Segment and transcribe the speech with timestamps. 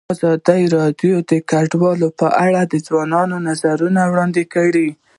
[0.13, 4.89] ازادي راډیو د کډوال په اړه د ځوانانو نظریات وړاندې کړي.